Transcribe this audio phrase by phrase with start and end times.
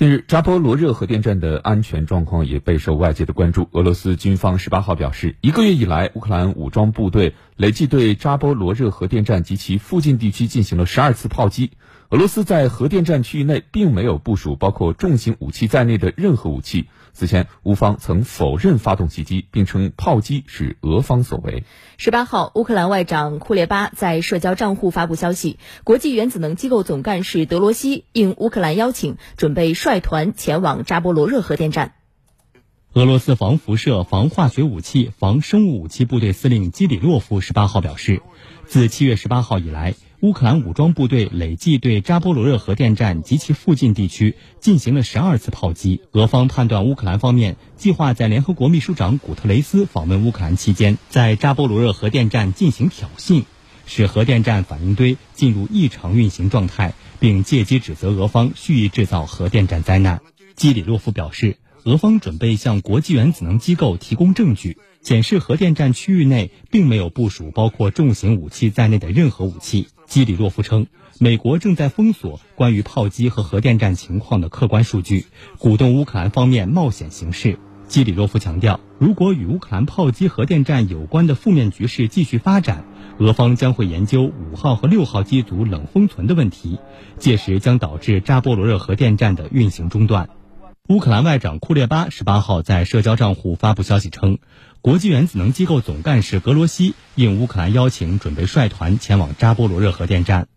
[0.00, 3.68] 近日，扎波罗热核电站的安全状况也备受外界的关注。
[3.72, 11.72] 俄罗斯军方十八号表示，一个月以来，乌克兰武装部队累计对扎波罗热核电站及其附近地区进行了十二次炮击。
[12.10, 16.88] 俄罗斯在核电站区域内并没有部署包括重型武器在内的任何武器。
[17.12, 21.62] 此前，乌方曾否认发动袭击，并称炮击是俄方所为。
[21.98, 31.92] 十八号，乌克兰外长库列巴在社交账户发布消息，国际原子能机构总干事德罗西应乌克兰邀请，准备率团前往扎波罗热核电站。
[32.92, 38.20] 俄罗斯防辐射、防化学武器、防生物武器部队司令基里洛夫十八号表示，
[38.66, 39.94] 自七月十八号以来。
[40.22, 46.02] 乌克兰武装部队累计对扎波罗热核电站及其附近地区进行了十二次炮击。
[46.10, 53.44] 俄方判断，乌克兰方面计划在联合国秘书长古特雷斯访问乌克兰期间，在扎波罗热核电站进行挑衅，
[53.86, 60.20] 使核电站反应堆进入异常运行状态，并借机指责俄方蓄意制造核电站灾难。
[60.54, 64.78] 基里洛夫表示，俄方准备向国际原子能机构提供证据。
[65.02, 69.88] 显示核电站区域内并没有部署包括重型武器在内的任何武器。
[70.06, 75.24] 基里洛夫称，美国正在封锁关于炮击和核电站情况的客观数据，
[75.58, 77.58] 鼓动乌克兰方面冒险行事。
[77.88, 82.84] 基里洛夫强调，如果与乌克兰炮击核电站有关的负面局势继续发展，
[83.18, 86.78] 俄方将会研究五号和六号机组冷封存的问题，
[87.18, 90.28] 届时将导致扎波罗热核电站的运行中断。
[90.90, 94.38] 乌克兰外长库列巴十八号在社交账户发布消息称，
[94.80, 100.48] 国际原子能机构总干事格罗西应乌克兰邀请，准备率团前往扎波罗热核电站。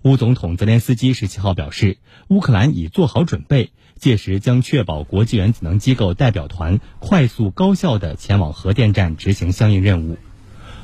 [0.00, 10.16] 乌总统泽连斯基十七号表示，乌克兰已做好准备，届时将确保国际原子能机构代表团快速高效地前往核电站执行相应任务。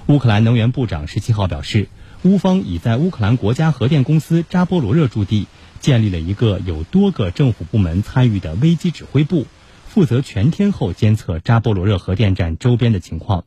[0.09, 1.89] 乌克兰能源部长十七号表示，
[2.25, 5.47] 乌方已在乌克兰国家核电公司扎波罗热驻地。
[5.81, 9.47] 建立了一个有多个政府部门参与的危机指挥部，
[9.87, 13.45] 负责全天候监测扎波罗热核电站周边的情况。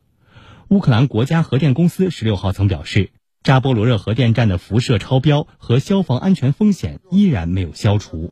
[0.68, 3.10] 乌克兰国家核电公司十六号曾表示，
[3.42, 8.30] 扎波罗热核电站的辐射超标和消防安全风险依然没有消除。